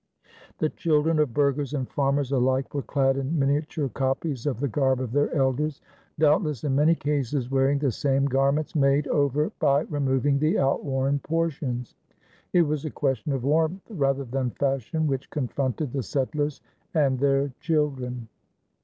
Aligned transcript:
The 0.57 0.69
children 0.69 1.19
of 1.19 1.31
burghers 1.31 1.75
and 1.75 1.87
farmers 1.87 2.31
alike 2.31 2.73
were 2.73 2.81
clad 2.81 3.17
in 3.17 3.37
miniature 3.37 3.87
copies 3.87 4.47
of 4.47 4.59
the 4.59 4.67
garb 4.67 4.99
of 4.99 5.11
their 5.11 5.31
elders, 5.35 5.79
doubtless 6.17 6.63
in 6.63 6.73
many 6.73 6.95
cases 6.95 7.51
wearing 7.51 7.77
the 7.77 7.91
same 7.91 8.25
garments 8.25 8.73
made 8.75 9.07
over 9.09 9.51
by 9.59 9.81
removing 9.81 10.39
the 10.39 10.57
outworn 10.57 11.19
portions. 11.19 11.93
It 12.51 12.63
was 12.63 12.83
a 12.83 12.89
question 12.89 13.31
of 13.31 13.43
warmth 13.43 13.83
rather 13.91 14.23
than 14.25 14.49
fashion 14.49 15.05
which 15.05 15.29
confronted 15.29 15.93
the 15.93 16.01
settlers 16.01 16.61
and 16.95 17.19
their 17.19 17.53
children. 17.59 18.27